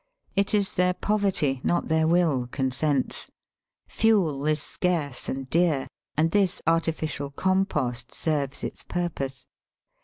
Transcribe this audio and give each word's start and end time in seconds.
It 0.35 0.55
is 0.55 0.73
their 0.73 0.95
poverty, 0.95 1.61
not 1.63 1.87
their 1.87 2.07
will, 2.07 2.47
consents. 2.47 3.29
Fuel 3.87 4.47
is 4.47 4.59
scarce 4.59 5.29
and 5.29 5.47
dear, 5.47 5.85
and 6.17 6.31
thi& 6.31 6.49
artificial 6.65 7.29
compost 7.29 8.11
serves 8.11 8.63
its 8.63 8.81
purpose. 8.81 9.45